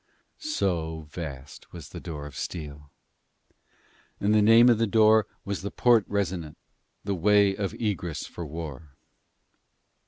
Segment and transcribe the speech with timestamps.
[0.39, 2.89] So vast was the door of steel.
[4.19, 6.57] And the name of the door was The Porte Resonant,
[7.03, 8.95] the Way of Egress for War.